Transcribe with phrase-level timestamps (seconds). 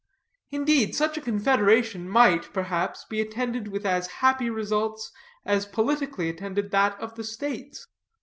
[0.49, 5.11] Indeed, such a confederation might, perhaps, be attended with as happy results
[5.45, 7.85] as politically attended that of the states.